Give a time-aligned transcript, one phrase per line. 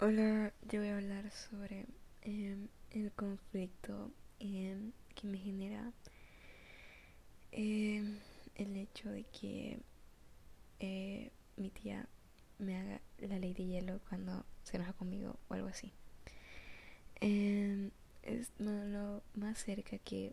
[0.00, 1.84] Hola, yo voy a hablar sobre
[2.22, 5.92] em, el conflicto em, que me genera
[7.50, 8.20] em,
[8.54, 9.80] el hecho de que
[10.78, 12.06] eh, mi tía
[12.60, 15.92] me haga la ley de hielo cuando se enoja conmigo o algo así.
[17.20, 20.32] es lo más cerca que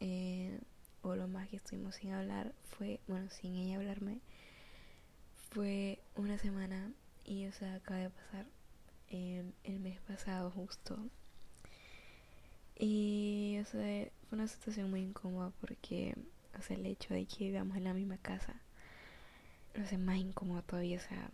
[0.00, 0.58] eh,
[1.02, 4.18] o lo más que estuvimos sin hablar fue, bueno, sin ella hablarme,
[5.50, 6.92] fue una semana
[7.24, 8.46] y o sea, acaba de pasar
[9.10, 10.98] el mes pasado justo.
[12.78, 16.14] Y, o sea, fue una situación muy incómoda porque,
[16.58, 18.60] o sea, el hecho de que vivamos en la misma casa
[19.74, 21.30] lo hace más incómodo todavía, o sea,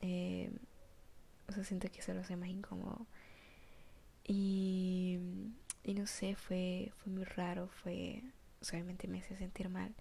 [0.00, 0.50] eh,
[1.48, 3.06] o sea, siento que eso lo hace más incómodo.
[4.24, 5.18] Y,
[5.84, 8.22] y no sé, fue, fue muy raro, fue,
[8.60, 9.94] o obviamente me hace sentir mal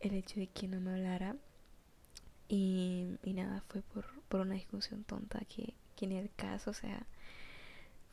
[0.00, 1.36] el hecho de que no me hablara.
[2.48, 2.81] Y,
[3.34, 7.06] nada, fue por, por una discusión tonta que, en el caso, o sea,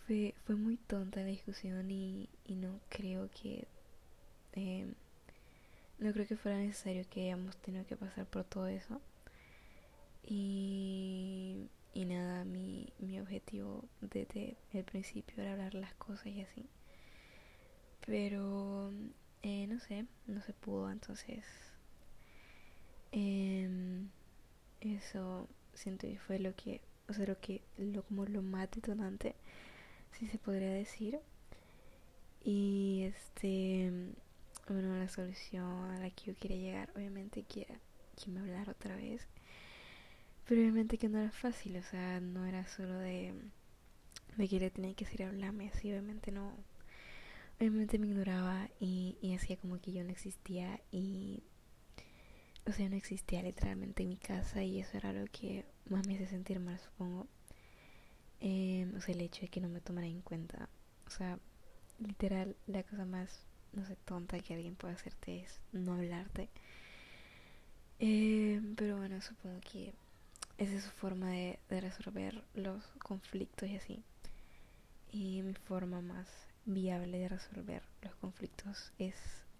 [0.05, 3.67] fue, fue muy tonta la discusión y, y no creo que
[4.53, 4.93] eh,
[5.99, 9.01] no creo que fuera necesario que hayamos tenido que pasar por todo eso.
[10.23, 16.65] Y, y nada mi, mi objetivo desde el principio era hablar las cosas y así.
[18.05, 18.91] Pero
[19.43, 21.45] eh, no sé no se pudo entonces
[23.11, 23.69] eh,
[24.81, 29.35] eso siento que fue lo que o sea, lo que, lo, como lo más detonante,
[30.11, 31.19] si se podría decir.
[32.43, 33.91] Y este,
[34.67, 37.67] bueno, la solución a la que yo quería llegar, obviamente que
[38.21, 39.27] que me hablara otra vez.
[40.45, 43.33] Pero obviamente que no era fácil, o sea, no era solo de,
[44.37, 46.53] que le tenía que decir hablarme así, obviamente no.
[47.59, 51.43] Obviamente me ignoraba y, y hacía como que yo no existía y
[52.69, 56.15] o sea, no existía literalmente en mi casa y eso era lo que más me
[56.15, 57.27] hace sentir mal, supongo.
[58.39, 60.69] Em, o sea, el hecho de que no me tomara en cuenta.
[61.07, 61.39] O sea,
[61.99, 66.49] literal, la cosa más, no sé, tonta que alguien puede hacerte es no hablarte.
[67.99, 69.93] Em, pero bueno, supongo que
[70.57, 74.03] esa es su forma de, de resolver los conflictos y así.
[75.11, 76.27] Y mi forma más
[76.65, 79.15] viable de resolver los conflictos es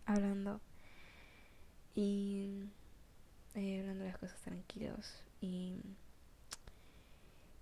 [0.05, 0.61] hablando
[1.95, 2.69] y
[3.59, 5.75] eh, hablando las cosas tranquilos y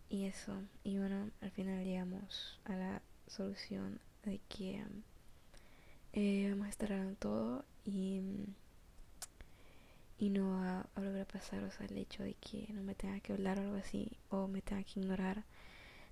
[0.09, 0.53] y eso.
[0.83, 4.83] Y bueno al final llegamos a la solución de que
[6.13, 8.21] eh, vamos a estar hablando todo y
[10.19, 13.19] y no a volver a pasar o sea el hecho de que no me tenga
[13.19, 15.43] que hablar o algo así o me tenga que ignorar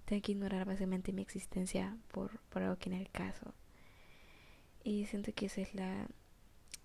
[0.05, 3.53] tenga que ignorar básicamente mi existencia por, por algo que en el caso.
[4.83, 6.07] Y siento que esa es la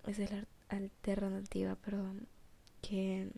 [0.06, 2.26] esa es la alternativa perdón
[2.80, 3.30] que,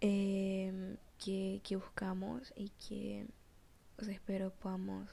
[0.00, 3.26] em, que, que, buscamos y que
[3.96, 5.08] pues, espero podamos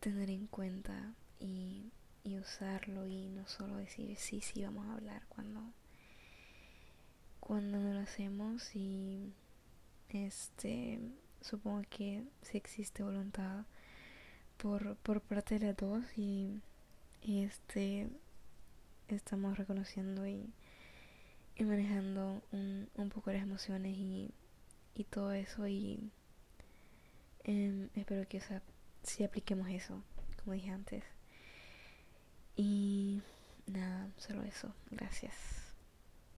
[0.00, 1.90] tener en cuenta y,
[2.24, 5.60] y usarlo y no solo decir sí, sí, vamos a hablar cuando,
[7.40, 9.32] cuando no lo hacemos y
[10.08, 11.00] este
[11.40, 13.64] supongo que si existe voluntad
[14.58, 16.60] por, por parte de las dos y
[17.22, 18.08] este
[19.14, 20.52] estamos reconociendo y,
[21.56, 24.30] y manejando un, un, poco las emociones y,
[24.94, 26.10] y todo eso y
[27.44, 28.62] eh, espero que o sea,
[29.02, 30.02] sí apliquemos eso,
[30.42, 31.04] como dije antes.
[32.56, 33.22] Y
[33.66, 34.74] nada, solo eso.
[34.90, 35.59] Gracias.